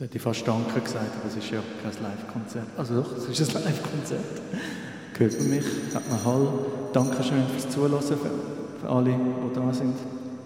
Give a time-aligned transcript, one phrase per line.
[0.00, 2.66] Jetzt hätte ich fast Danke gesagt, aber es ist ja kein Live-Konzert.
[2.78, 4.24] Also doch, es ist ein Live-Konzert.
[5.18, 5.64] Hört man mich?
[5.94, 6.48] Hat man Hall?
[6.94, 9.94] Dankeschön fürs Zuhören, für, für alle, die da sind,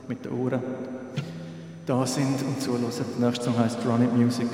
[0.08, 0.60] mit den Ohren
[1.86, 2.86] da sind und zuhören.
[3.20, 4.48] Der nächste Song heißt Run It Music.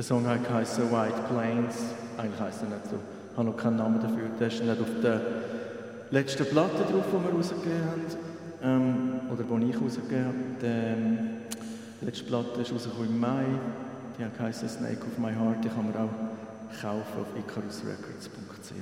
[0.00, 1.74] Der Song heißt White Plains.
[2.16, 2.96] Eigentlich heißt er nicht so.
[3.32, 4.30] Ich habe noch keinen Namen dafür.
[4.40, 5.20] Der ist nicht auf der
[6.10, 8.06] letzten Platte drauf, die wir rausgegeben haben.
[8.62, 10.36] Ähm, oder die ich rausgegeben habe.
[10.62, 11.18] Die ähm,
[12.00, 13.44] letzte Platte ist rausgekommen im Mai.
[14.18, 15.64] Die heißt Snake of My Heart.
[15.64, 18.72] Die kann man auch kaufen auf icarusrecords.ch,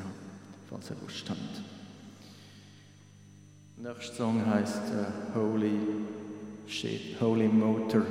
[0.70, 1.40] falls ihr Lust habt.
[3.76, 4.82] Der nächste Song heißt
[5.34, 5.80] uh, Holy
[6.68, 8.02] Shit, Holy Motor.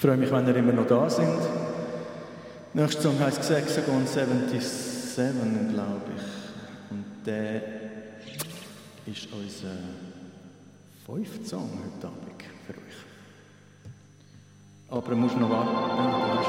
[0.00, 1.28] Ich freue mich, wenn ihr immer noch da sind.
[2.72, 6.90] Der nächste Song heißt Hexagon 77, glaube ich.
[6.90, 7.60] Und der
[9.04, 9.76] ist unser
[11.04, 12.80] fünfter Song heute Abend für euch.
[14.88, 16.39] Aber er muss noch warten,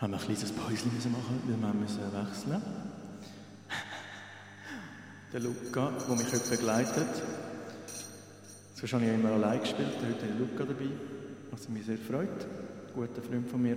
[0.00, 2.62] haben wir ein kleines Päuschen machen, weil wir müssen wechseln?
[5.32, 7.22] Der Luca, der mich heute begleitet,
[8.74, 10.90] sonst habe ich immer allein gespielt, heute ist Luca dabei,
[11.50, 13.76] was mich sehr freut, ein guter Freund von mir.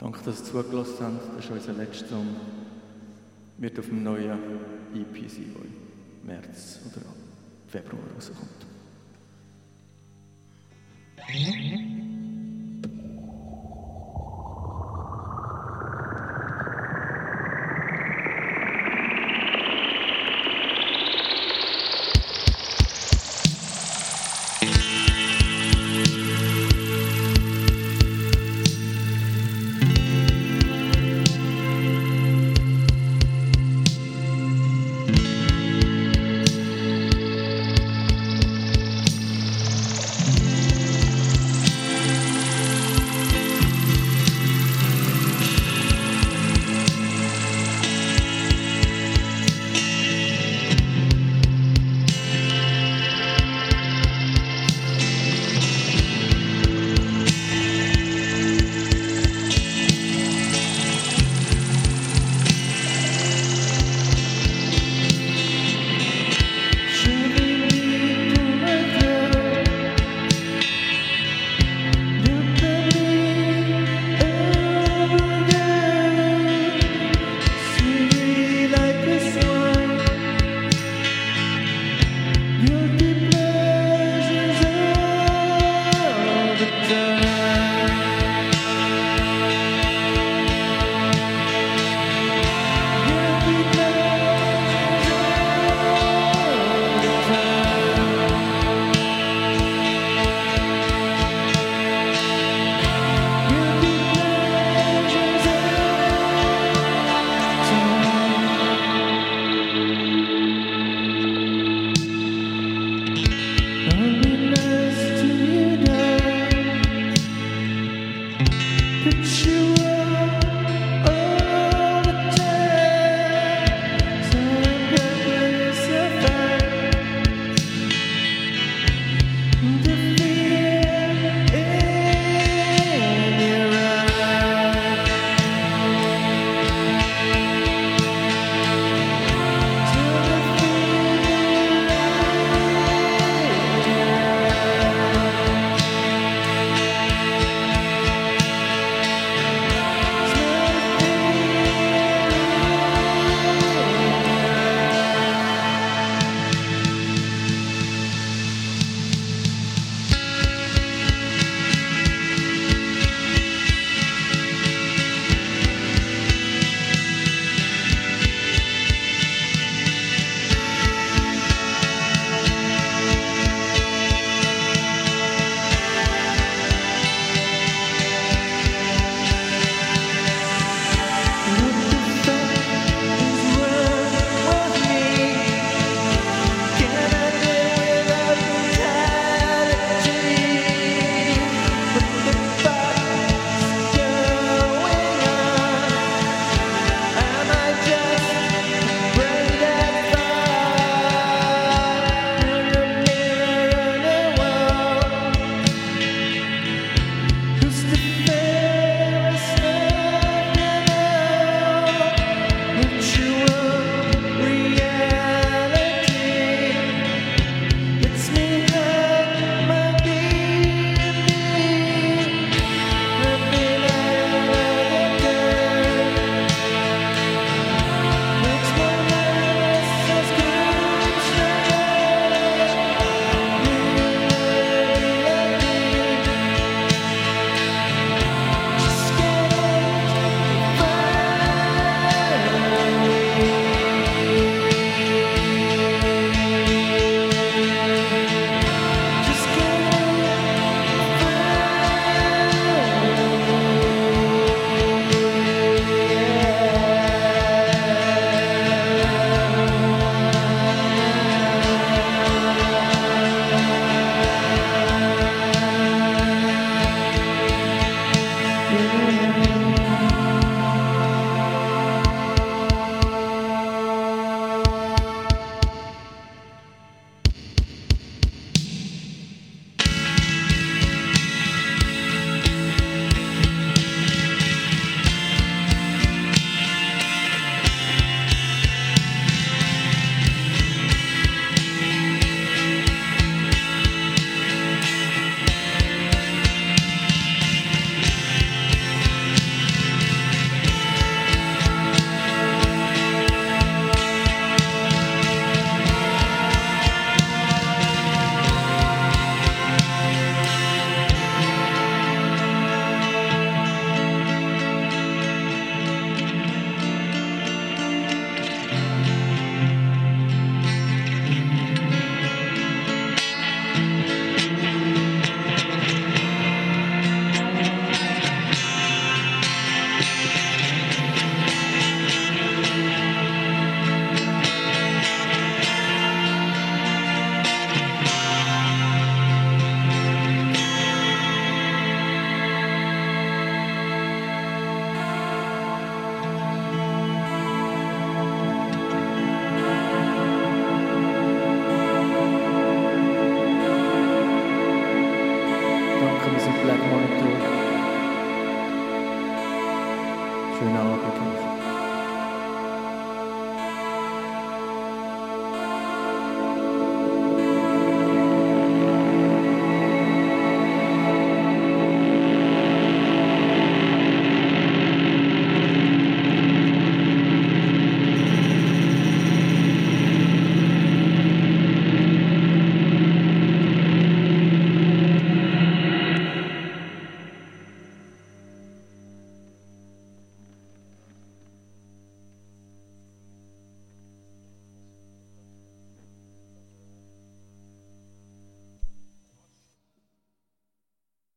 [0.00, 1.18] Danke, dass Sie zugelassen haben.
[1.36, 2.26] Das ist unser letzter Song.
[3.58, 4.38] Wird auf dem neuen
[4.94, 7.04] EP sein, der im März oder
[7.68, 8.66] Februar rauskommt.